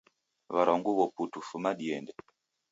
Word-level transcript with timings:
Warwa 0.53 0.75
nguw'o 0.77 1.05
putu 1.15 1.39
fuma 1.49 1.69
diende 1.79 2.13